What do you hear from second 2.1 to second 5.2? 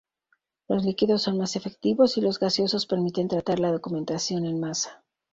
y los gaseosos permiten tratar la documentación en masa.